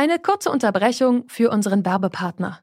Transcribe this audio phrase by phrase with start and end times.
[0.00, 2.60] Eine kurze Unterbrechung für unseren Werbepartner.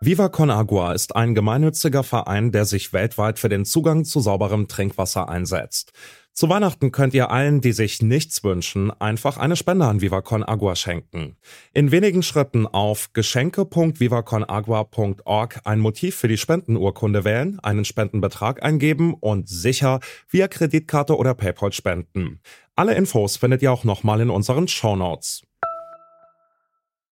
[0.00, 4.66] Viva Con Agua ist ein gemeinnütziger Verein, der sich weltweit für den Zugang zu sauberem
[4.66, 5.92] Trinkwasser einsetzt.
[6.32, 10.42] Zu Weihnachten könnt ihr allen, die sich nichts wünschen, einfach eine Spende an Viva Con
[10.42, 11.36] Agua schenken.
[11.72, 19.48] In wenigen Schritten auf geschenke.vivaconagua.org ein Motiv für die Spendenurkunde wählen, einen Spendenbetrag eingeben und
[19.48, 22.40] sicher via Kreditkarte oder PayPal spenden.
[22.74, 25.45] Alle Infos findet ihr auch nochmal in unseren Show Notes.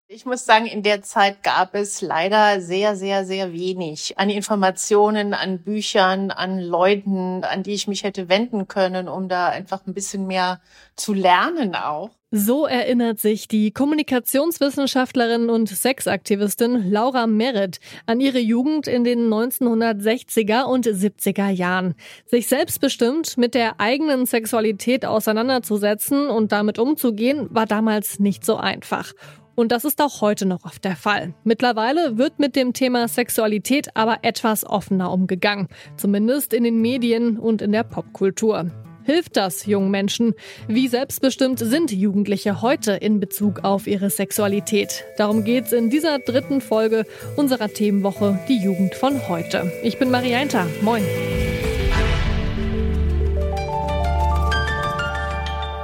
[0.07, 5.33] Ich muss sagen, in der Zeit gab es leider sehr, sehr, sehr wenig an Informationen,
[5.33, 9.95] an Büchern, an Leuten, an die ich mich hätte wenden können, um da einfach ein
[9.95, 10.61] bisschen mehr
[10.95, 12.11] zu lernen auch.
[12.31, 20.65] So erinnert sich die Kommunikationswissenschaftlerin und Sexaktivistin Laura Merritt an ihre Jugend in den 1960er
[20.65, 21.95] und 70er Jahren.
[22.27, 29.15] Sich selbstbestimmt mit der eigenen Sexualität auseinanderzusetzen und damit umzugehen, war damals nicht so einfach.
[29.55, 31.35] Und das ist auch heute noch oft der Fall.
[31.45, 37.63] Mittlerweile wird mit dem Thema Sexualität aber etwas offener umgegangen, zumindest in den Medien und
[37.63, 38.71] in der Popkultur.
[39.05, 40.33] Hilft das jungen Menschen?
[40.67, 45.05] Wie selbstbestimmt sind Jugendliche heute in Bezug auf ihre Sexualität?
[45.19, 47.05] Darum geht's in dieser dritten Folge
[47.37, 49.71] unserer Themenwoche Die Jugend von heute.
[49.83, 50.67] Ich bin Marianta.
[50.81, 51.05] Moin.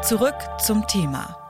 [0.02, 1.49] Zurück zum Thema.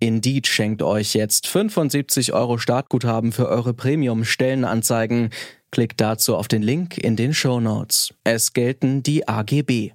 [0.00, 5.30] Indeed schenkt euch jetzt 75 Euro Startguthaben für eure Premium-Stellenanzeigen.
[5.72, 8.14] Klickt dazu auf den Link in den Show Notes.
[8.22, 9.92] Es gelten die AGB.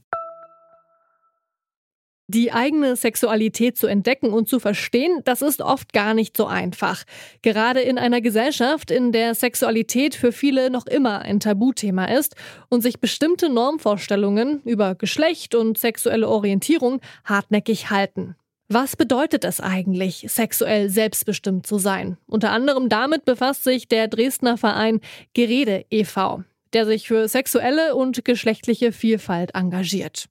[2.28, 7.04] Die eigene Sexualität zu entdecken und zu verstehen, das ist oft gar nicht so einfach.
[7.42, 12.36] Gerade in einer Gesellschaft, in der Sexualität für viele noch immer ein Tabuthema ist
[12.70, 18.36] und sich bestimmte Normvorstellungen über Geschlecht und sexuelle Orientierung hartnäckig halten.
[18.76, 22.18] Was bedeutet es eigentlich, sexuell selbstbestimmt zu sein?
[22.26, 25.00] Unter anderem damit befasst sich der Dresdner Verein
[25.36, 30.26] Gerede e.V., der sich für sexuelle und geschlechtliche Vielfalt engagiert.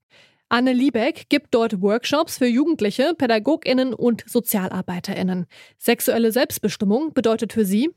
[0.48, 5.46] Anne Liebeck gibt dort Workshops für Jugendliche, Pädagoginnen und Sozialarbeiterinnen.
[5.78, 7.90] Sexuelle Selbstbestimmung bedeutet für sie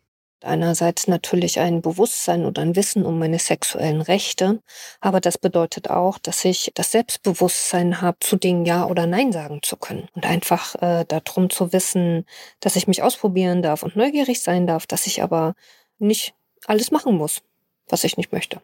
[0.45, 4.61] Einerseits natürlich ein Bewusstsein und ein Wissen um meine sexuellen Rechte,
[5.01, 9.59] aber das bedeutet auch, dass ich das Selbstbewusstsein habe, zu Dingen Ja oder Nein sagen
[9.63, 12.25] zu können und einfach äh, darum zu wissen,
[12.59, 15.55] dass ich mich ausprobieren darf und neugierig sein darf, dass ich aber
[15.97, 16.35] nicht
[16.67, 17.41] alles machen muss,
[17.88, 18.61] was ich nicht möchte.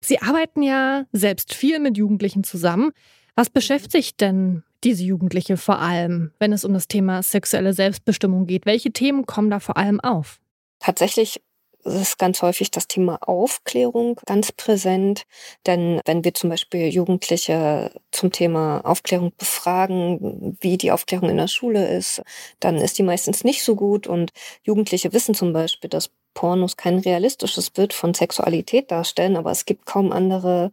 [0.00, 2.92] Sie arbeiten ja selbst viel mit Jugendlichen zusammen.
[3.34, 8.64] Was beschäftigt denn diese Jugendliche vor allem, wenn es um das Thema sexuelle Selbstbestimmung geht?
[8.64, 10.40] Welche Themen kommen da vor allem auf?
[10.86, 11.42] Tatsächlich
[11.82, 15.24] ist ganz häufig das Thema Aufklärung ganz präsent.
[15.66, 21.48] Denn wenn wir zum Beispiel Jugendliche zum Thema Aufklärung befragen, wie die Aufklärung in der
[21.48, 22.22] Schule ist,
[22.60, 24.06] dann ist die meistens nicht so gut.
[24.06, 24.30] Und
[24.62, 29.86] Jugendliche wissen zum Beispiel, dass Pornos kein realistisches Bild von Sexualität darstellen, aber es gibt
[29.86, 30.70] kaum andere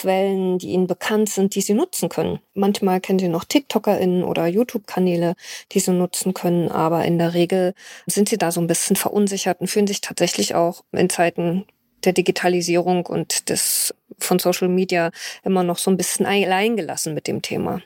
[0.00, 2.40] Quellen, die ihnen bekannt sind, die sie nutzen können.
[2.54, 5.34] Manchmal kennen sie noch TikTokerInnen oder YouTube-Kanäle,
[5.72, 7.74] die sie nutzen können, aber in der Regel
[8.06, 11.66] sind sie da so ein bisschen verunsichert und fühlen sich tatsächlich auch in Zeiten
[12.04, 15.10] der Digitalisierung und des von Social Media
[15.44, 17.82] immer noch so ein bisschen allein gelassen mit dem Thema.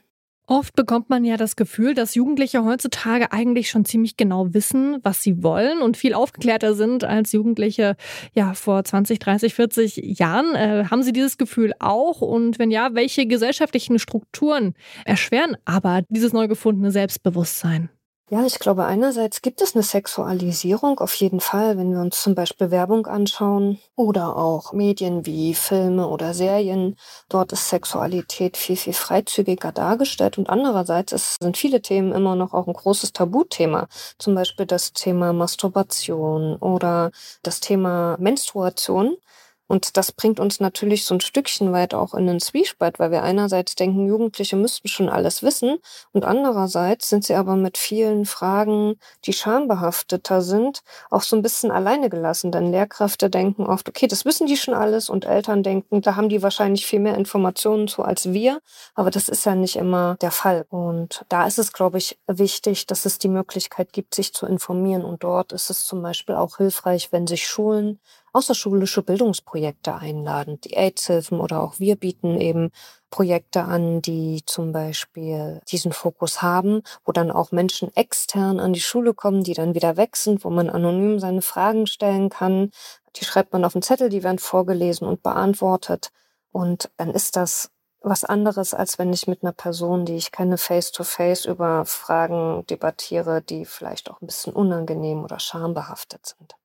[0.46, 5.22] Oft bekommt man ja das Gefühl, dass Jugendliche heutzutage eigentlich schon ziemlich genau wissen, was
[5.22, 7.96] sie wollen und viel aufgeklärter sind als Jugendliche
[8.34, 10.54] ja vor 20, 30, 40 Jahren.
[10.54, 12.20] Äh, haben Sie dieses Gefühl auch?
[12.20, 14.74] Und wenn ja, welche gesellschaftlichen Strukturen
[15.06, 17.88] erschweren aber dieses neu gefundene Selbstbewusstsein?
[18.30, 22.34] Ja, ich glaube, einerseits gibt es eine Sexualisierung auf jeden Fall, wenn wir uns zum
[22.34, 26.96] Beispiel Werbung anschauen oder auch Medien wie Filme oder Serien.
[27.28, 32.54] Dort ist Sexualität viel, viel freizügiger dargestellt und andererseits ist, sind viele Themen immer noch
[32.54, 33.88] auch ein großes Tabuthema.
[34.18, 37.10] Zum Beispiel das Thema Masturbation oder
[37.42, 39.16] das Thema Menstruation
[39.66, 43.22] Und das bringt uns natürlich so ein Stückchen weit auch in den Zwiespalt, weil wir
[43.22, 45.78] einerseits denken, Jugendliche müssten schon alles wissen
[46.12, 50.80] und andererseits sind sie aber mit vielen Fragen, die schambehafteter sind,
[51.10, 52.52] auch so ein bisschen alleine gelassen.
[52.52, 56.28] Denn Lehrkräfte denken oft, okay, das wissen die schon alles und Eltern denken, da haben
[56.28, 58.60] die wahrscheinlich viel mehr Informationen zu als wir.
[58.94, 60.66] Aber das ist ja nicht immer der Fall.
[60.68, 65.04] Und da ist es, glaube ich, wichtig, dass es die Möglichkeit gibt, sich zu informieren.
[65.04, 68.00] Und dort ist es zum Beispiel auch hilfreich, wenn sich Schulen
[68.34, 70.60] außerschulische Bildungsprojekte einladen.
[70.62, 72.70] Die AIDS-Hilfen oder auch wir bieten eben
[73.10, 78.80] Projekte an, die zum Beispiel diesen Fokus haben, wo dann auch Menschen extern an die
[78.80, 82.72] Schule kommen, die dann wieder weg sind, wo man anonym seine Fragen stellen kann.
[83.16, 86.10] Die schreibt man auf einen Zettel, die werden vorgelesen und beantwortet.
[86.50, 87.70] Und dann ist das
[88.00, 92.66] was anderes, als wenn ich mit einer Person, die ich kenne, face-to-face -face über Fragen
[92.66, 96.56] debattiere, die vielleicht auch ein bisschen unangenehm oder schambehaftet sind.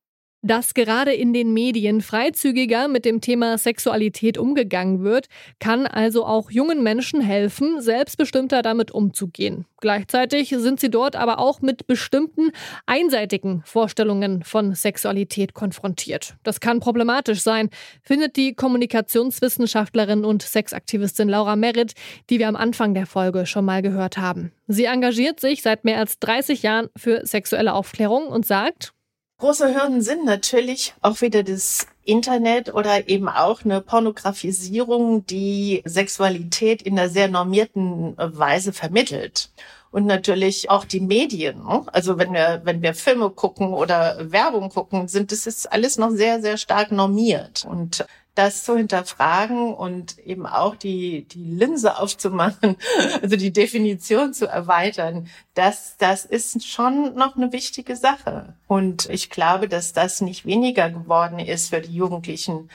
[0.41, 5.27] Dass gerade in den Medien freizügiger mit dem Thema Sexualität umgegangen wird,
[5.59, 9.65] kann also auch jungen Menschen helfen, selbstbestimmter damit umzugehen.
[9.81, 12.51] Gleichzeitig sind sie dort aber auch mit bestimmten
[12.85, 16.35] einseitigen Vorstellungen von Sexualität konfrontiert.
[16.43, 17.69] Das kann problematisch sein,
[18.01, 21.93] findet die Kommunikationswissenschaftlerin und Sexaktivistin Laura Merritt,
[22.29, 24.53] die wir am Anfang der Folge schon mal gehört haben.
[24.67, 28.93] Sie engagiert sich seit mehr als 30 Jahren für sexuelle Aufklärung und sagt,
[29.39, 36.81] Große Hürden sind natürlich auch wieder das Internet oder eben auch eine Pornografisierung, die Sexualität
[36.81, 39.49] in einer sehr normierten Weise vermittelt.
[39.91, 41.63] Und natürlich auch die Medien.
[41.63, 41.83] Ne?
[41.93, 46.11] Also wenn wir, wenn wir Filme gucken oder Werbung gucken, sind das ist alles noch
[46.11, 47.65] sehr, sehr stark normiert.
[47.65, 48.05] Und
[48.39, 52.77] das zu hinterfragen und eben auch die, die Linse aufzumachen,
[53.21, 58.55] also die Definition zu erweitern, das, das ist schon noch eine wichtige Sache.
[58.67, 62.69] Und ich glaube, dass das nicht weniger geworden ist für die Jugendlichen,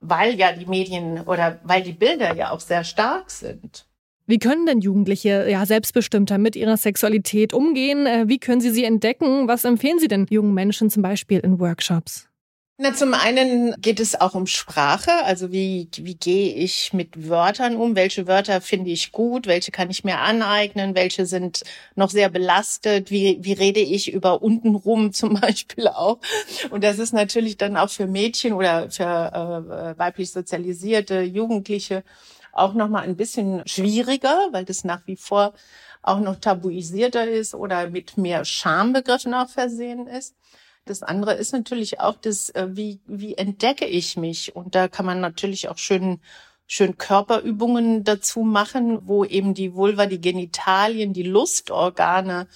[0.00, 3.86] weil ja die Medien oder weil die Bilder ja auch sehr stark sind.
[4.26, 8.06] Wie können denn Jugendliche ja selbstbestimmter mit ihrer Sexualität umgehen?
[8.06, 9.48] Äh, wie können sie sie entdecken?
[9.48, 12.28] Was empfehlen Sie denn jungen Menschen zum Beispiel in Workshops?
[12.78, 17.74] Na, zum einen geht es auch um Sprache, also wie, wie gehe ich mit Wörtern
[17.74, 21.62] um, welche Wörter finde ich gut, welche kann ich mir aneignen, welche sind
[21.94, 26.18] noch sehr belastet, wie, wie rede ich über untenrum zum Beispiel auch.
[26.68, 32.04] Und das ist natürlich dann auch für Mädchen oder für äh, weiblich sozialisierte Jugendliche
[32.52, 35.54] auch nochmal ein bisschen schwieriger, weil das nach wie vor
[36.02, 40.34] auch noch tabuisierter ist oder mit mehr Schambegriffen auch versehen ist.
[40.86, 44.54] Das andere ist natürlich auch das, äh, wie, wie entdecke ich mich?
[44.54, 46.20] Und da kann man natürlich auch schön,
[46.68, 52.46] schön Körperübungen dazu machen, wo eben die Vulva, die Genitalien, die Lustorgane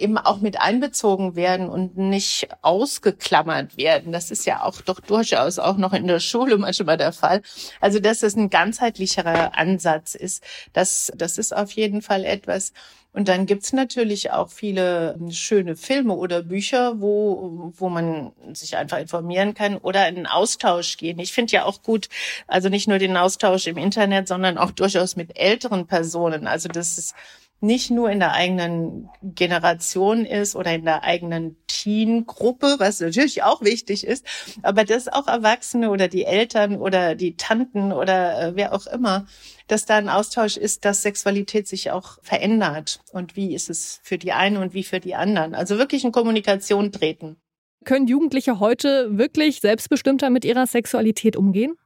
[0.00, 4.12] eben auch mit einbezogen werden und nicht ausgeklammert werden.
[4.12, 7.42] Das ist ja auch doch durchaus auch noch in der Schule manchmal der Fall.
[7.80, 10.42] Also, dass es ein ganzheitlicherer Ansatz ist,
[10.72, 12.72] das, das ist auf jeden Fall etwas,
[13.12, 18.98] und dann gibt's natürlich auch viele schöne Filme oder Bücher, wo, wo man sich einfach
[18.98, 21.18] informieren kann oder in einen Austausch gehen.
[21.18, 22.08] Ich finde ja auch gut,
[22.46, 26.46] also nicht nur den Austausch im Internet, sondern auch durchaus mit älteren Personen.
[26.46, 27.14] Also das ist
[27.60, 33.62] nicht nur in der eigenen Generation ist oder in der eigenen Teen-Gruppe, was natürlich auch
[33.62, 34.24] wichtig ist,
[34.62, 39.26] aber dass auch Erwachsene oder die Eltern oder die Tanten oder äh, wer auch immer,
[39.66, 44.18] dass da ein Austausch ist, dass Sexualität sich auch verändert und wie ist es für
[44.18, 45.54] die einen und wie für die anderen.
[45.54, 47.36] Also wirklich in Kommunikation treten.
[47.84, 51.76] Können Jugendliche heute wirklich selbstbestimmter mit ihrer Sexualität umgehen?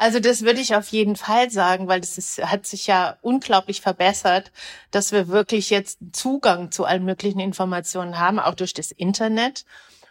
[0.00, 4.50] Also das würde ich auf jeden Fall sagen, weil ist, hat sich ja unglaublich verbessert,
[4.90, 9.66] dass wir wirklich jetzt Zugang zu allen möglichen Informationen haben, auch durch das Internet.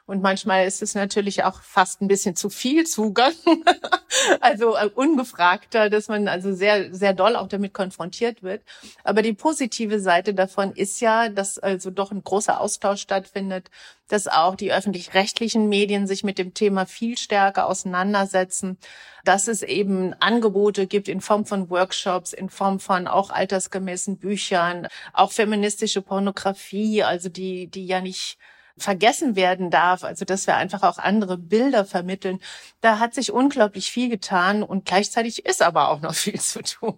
[0.09, 3.31] Und manchmal ist es natürlich auch fast ein bisschen zu viel Zugang,
[4.41, 8.63] also äh, ungefragter, dass man also sehr, sehr doll auch damit konfrontiert wird.
[9.03, 13.69] Aber die positive Seite davon ist ja, dass also doch ein großer Austausch stattfindet,
[14.07, 18.79] dass auch die öffentlich-rechtlichen Medien sich mit dem Thema viel stärker auseinandersetzen,
[19.25, 24.87] dass es eben Angebote gibt in Form von Workshops, in Form von auch altersgemäßen Büchern,
[25.13, 28.39] auch feministische Pornografie, also die, die ja nicht
[28.79, 32.39] vergessen werden darf, also dass wir einfach auch andere Bilder vermitteln.
[32.81, 36.97] Da hat sich unglaublich viel getan und gleichzeitig ist aber auch noch viel zu tun.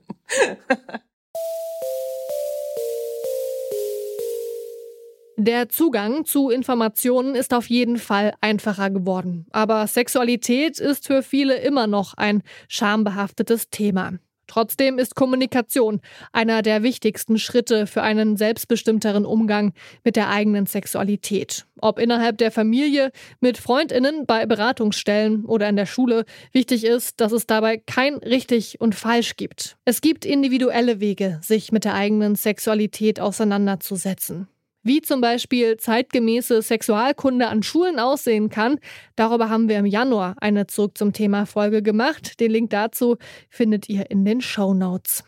[5.37, 9.47] Der Zugang zu Informationen ist auf jeden Fall einfacher geworden.
[9.51, 14.19] Aber Sexualität ist für viele immer noch ein schambehaftetes Thema.
[14.51, 16.01] Trotzdem ist Kommunikation
[16.33, 19.71] einer der wichtigsten Schritte für einen selbstbestimmteren Umgang
[20.03, 21.65] mit der eigenen Sexualität.
[21.79, 27.31] Ob innerhalb der Familie, mit Freundinnen, bei Beratungsstellen oder in der Schule, wichtig ist, dass
[27.31, 29.77] es dabei kein richtig und falsch gibt.
[29.85, 34.49] Es gibt individuelle Wege, sich mit der eigenen Sexualität auseinanderzusetzen.
[34.83, 38.79] Wie zum Beispiel zeitgemäße Sexualkunde an Schulen aussehen kann,
[39.15, 42.39] darüber haben wir im Januar eine Zurück zum Thema Folge gemacht.
[42.39, 43.17] Den Link dazu
[43.49, 45.23] findet ihr in den Show Notes.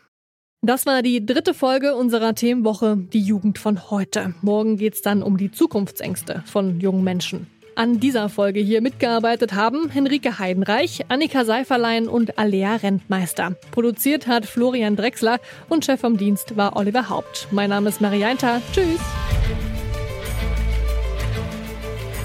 [0.61, 4.33] Das war die dritte Folge unserer Themenwoche, die Jugend von heute.
[4.41, 7.47] Morgen geht es dann um die Zukunftsängste von jungen Menschen.
[7.75, 13.55] An dieser Folge hier mitgearbeitet haben Henrike Heidenreich, Annika Seiferlein und Alea Rentmeister.
[13.71, 17.47] Produziert hat Florian Drexler und Chef vom Dienst war Oliver Haupt.
[17.51, 18.61] Mein Name ist Marianta.
[18.73, 19.01] Tschüss.